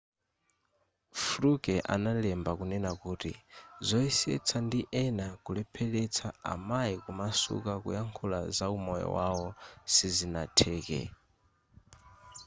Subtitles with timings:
[1.23, 3.31] fluke analemba kunena kuti
[3.87, 9.47] zoyesetsa ndi ena kulepheretsa amayi kumasuka kuyankhula zaumoyo wawo
[9.93, 11.01] sizinatheke